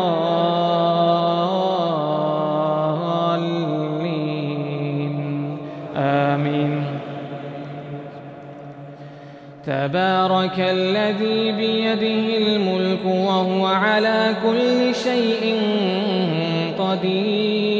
آمين. 5.96 6.84
تبارك 9.66 10.58
الذي 10.58 11.52
بيده 11.52 12.36
الملك 12.38 13.04
وهو 13.04 13.66
على 13.66 14.36
كل 14.42 14.94
شيء 14.94 15.56
قدير. 16.78 17.73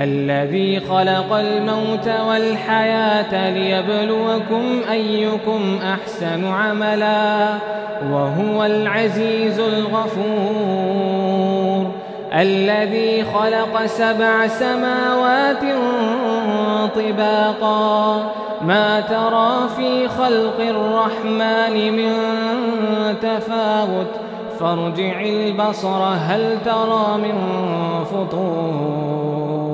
الذي 0.00 0.80
خلق 0.80 1.32
الموت 1.32 2.08
والحياة 2.28 3.50
ليبلوكم 3.50 4.80
أيكم 4.90 5.78
أحسن 5.82 6.46
عملا 6.46 7.48
وهو 8.12 8.64
العزيز 8.64 9.60
الغفور. 9.60 10.86
الذي 12.34 13.24
خلق 13.24 13.86
سبع 13.86 14.46
سماوات 14.46 15.62
طباقا. 16.94 18.30
ما 18.66 19.00
ترى 19.00 19.68
في 19.76 20.08
خلق 20.08 20.60
الرحمن 20.60 21.92
من 21.96 22.12
تفاوت. 23.22 24.10
فارجع 24.60 25.20
البصر 25.20 26.02
هل 26.02 26.58
ترى 26.64 27.18
من 27.18 27.34
فطور. 28.04 29.65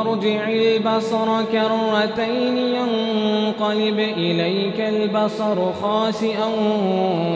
ثم 0.00 0.08
ارجع 0.08 0.48
البصر 0.48 1.44
كرتين 1.52 2.56
ينقلب 2.56 3.98
إليك 3.98 4.80
البصر 4.80 5.72
خاسئا 5.72 6.46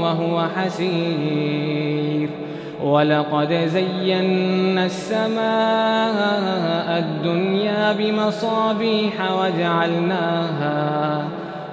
وهو 0.01 0.47
حسير. 0.57 2.29
ولقد 2.85 3.53
زينا 3.53 4.87
السماء 4.87 6.99
الدنيا 6.99 7.93
بمصابيح 7.93 9.13
وجعلناها 9.41 11.25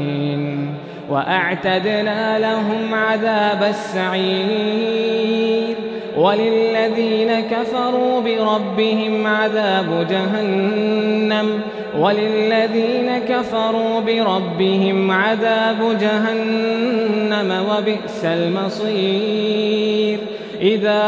وأعتدنا 1.11 2.39
لهم 2.39 2.95
عذاب 2.95 3.62
السعير. 3.62 5.76
وللذين 6.17 7.41
كفروا 7.41 8.20
بربهم 8.20 9.27
عذاب 9.27 10.06
جهنم 10.11 11.61
وللذين 11.98 13.19
كفروا 13.28 14.00
بربهم 14.00 15.11
عذاب 15.11 15.98
جهنم 16.00 17.64
وبئس 17.70 18.25
المصير. 18.25 20.19
إذا 20.61 21.03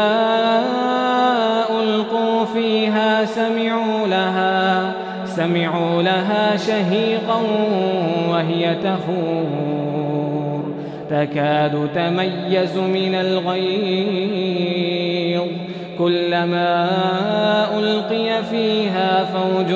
ألقوا 1.79 2.45
فيها 2.45 3.25
سمعوا 3.25 4.07
لها 4.07 4.93
سمعوا 5.25 6.01
لها 6.01 6.57
شهيقا 6.57 7.41
وهي 8.29 8.75
تفور. 8.75 9.68
تكاد 11.09 11.89
تميز 11.95 12.77
من 12.77 13.15
الغيظ. 13.15 14.29
كلما 15.99 16.89
ألقي 17.79 18.43
فيها 18.51 19.25
فوج 19.25 19.75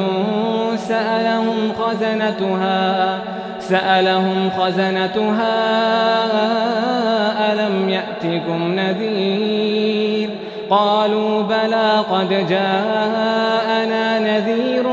سألهم 0.75 1.73
خزنتها 1.79 3.19
سألهم 3.59 4.49
خزنتها 4.49 5.53
ألم 7.53 7.89
يأتكم 7.89 8.75
نذير؟ 8.75 10.29
قالوا 10.69 11.41
بلى 11.41 12.03
قد 12.11 12.29
جاءنا 12.49 14.19
نذير 14.19 14.92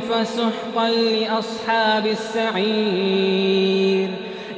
فسحقا 0.00 0.90
لأصحاب 0.90 2.06
السعير. 2.06 4.08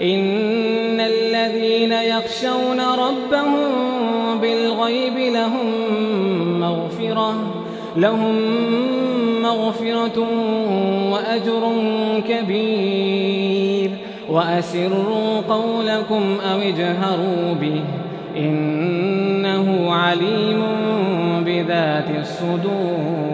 إن 0.02 1.00
الذين 1.00 1.92
يخشون 1.92 2.80
ربهم 2.80 3.70
بالغيب 4.40 5.34
لهم 5.34 5.66
مغفرة 6.60 7.34
لهم 7.96 8.36
مغفرة 9.42 10.28
وأجر 11.12 11.72
كبير. 12.28 13.90
وأسروا 14.30 15.40
قولكم 15.48 16.36
أو 16.52 16.58
اجهروا 16.58 17.54
به 17.60 17.80
إنه 18.36 19.94
عليم 19.94 20.62
بذات 21.46 22.10
الصدور. 22.20 23.33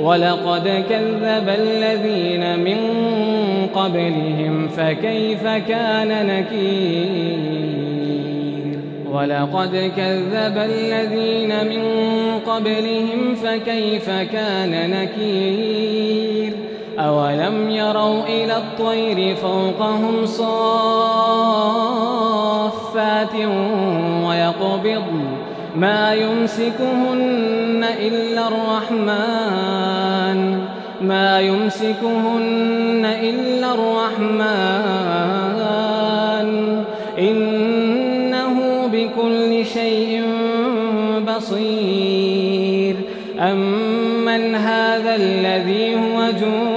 ولقد 0.00 0.84
كذب 0.88 1.48
الذين 1.48 2.58
من 2.58 2.78
قبلهم 3.74 4.68
فكيف 4.68 5.42
كان 5.42 6.26
نكير؟ 6.26 7.72
ولقد 9.12 9.92
كذب 9.96 10.56
الذين 10.56 11.66
من 11.66 11.82
قبلهم 12.46 13.34
فكيف 13.34 14.10
كان 14.10 14.90
نكير؟ 14.90 16.52
أولم 16.98 17.70
يروا 17.70 18.22
إلى 18.24 18.56
الطير 18.56 19.36
فوقهم 19.36 20.26
صافات 20.26 20.54
ويقبضن 24.26 25.24
ما 25.76 26.14
يمسكهن 26.14 27.84
إلا 28.00 28.48
الرحمن. 28.48 29.58
ما 31.00 31.40
يمسكهن 31.40 33.06
إلا 33.22 33.74
الرحمن. 33.74 34.42
إنه 37.18 38.86
بكل 38.92 39.66
شيء 39.66 40.22
بصير. 41.36 42.96
أمن 43.38 44.54
هذا 44.54 45.14
الذي 45.16 45.94
هو 45.94 46.30
جود 46.40 46.71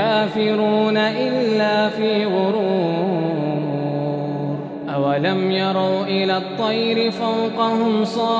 الكافرون 0.00 0.96
إلا 0.96 1.88
في 1.88 2.24
غرور. 2.24 3.30
أولم 4.94 5.50
يروا 5.50 6.04
إلى 6.04 6.36
الطير 6.36 7.10
فوقهم 7.10 8.04
صافات 8.04 8.30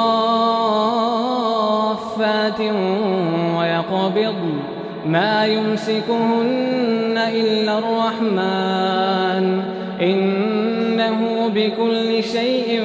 ويقبضن 3.59 4.61
ما 5.07 5.47
يمسكهن 5.47 7.19
إلا 7.35 7.79
الرحمن. 7.79 9.63
إنه 10.03 11.51
بكل 11.55 12.23
شيء 12.23 12.83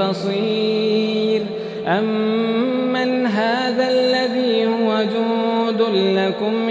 بصير. 0.00 1.42
أمن 1.86 3.26
هذا 3.26 3.90
الذي 3.90 4.66
هو 4.66 5.02
جود 5.02 5.80
لكم 5.96 6.70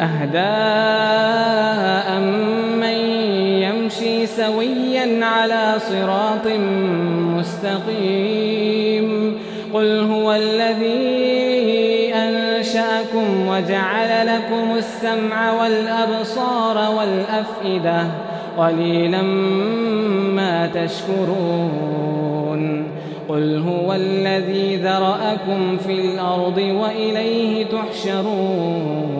أهدى 0.00 0.38
أم 2.16 2.26
من 2.80 2.98
يمشي 3.62 4.26
سويا 4.26 5.24
على 5.24 5.74
صراط 5.78 6.46
مستقيم. 7.36 9.10
قل 9.74 10.00
هو 10.00 10.32
الذي 10.32 12.14
أنشأكم 12.14 13.46
وجعل 13.48 14.26
لكم 14.26 14.76
السمع 14.76 15.62
والأبصار 15.62 16.94
والأفئدة 16.96 18.06
قليلا 18.58 19.22
ما 20.32 20.66
تشكرون. 20.66 22.20
قل 23.28 23.62
هو 23.68 23.92
الذي 23.92 24.76
ذرأكم 24.76 25.76
في 25.76 25.92
الأرض 25.92 26.58
وإليه 26.58 27.66
تحشرون. 27.66 29.19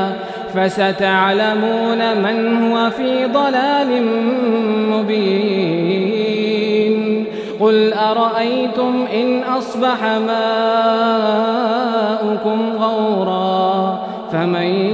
فستعلمون 0.53 2.17
من 2.17 2.63
هو 2.63 2.89
في 2.89 3.25
ضلال 3.25 4.03
مبين. 4.91 5.81
قل 7.59 7.93
أرأيتم 7.93 9.05
إن 9.13 9.43
أصبح 9.43 10.03
ماؤكم 10.03 10.59
غورا 12.79 13.99
فمن 14.31 14.90